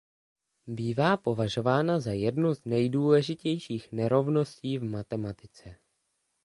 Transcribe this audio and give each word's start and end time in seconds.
Bývá 0.67 1.17
považována 1.17 1.99
za 1.99 2.11
jednu 2.11 2.55
z 2.55 2.65
nejdůležitějších 2.65 3.91
nerovností 3.91 4.77
v 4.77 4.83
matematice. 4.83 5.75